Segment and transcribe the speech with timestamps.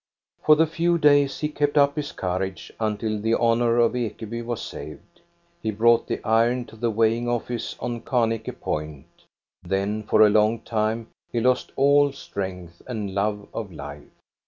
[0.43, 4.59] For the few days he kept up his courage, until the honor of Ekeby was
[4.59, 5.21] saved.
[5.61, 9.05] He brought the iron to the weighing ofBce on Kanike point;
[9.61, 14.01] then for a long time he lost all strength and love of life.